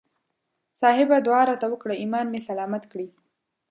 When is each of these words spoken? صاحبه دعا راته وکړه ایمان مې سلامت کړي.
صاحبه 0.81 1.17
دعا 1.27 1.41
راته 1.49 1.67
وکړه 1.69 1.93
ایمان 2.01 2.25
مې 2.29 2.39
سلامت 2.49 2.83
کړي. 2.91 3.07